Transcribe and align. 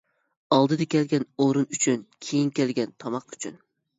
ئالدىدا 0.55 0.87
كەلگەن 0.93 1.25
ئورۇن 1.43 1.67
ئۈچۈن، 1.77 2.01
كېيىن 2.27 2.49
كەلگەن 2.61 2.95
تاماق 3.05 3.37
ئۈچۈن. 3.37 3.63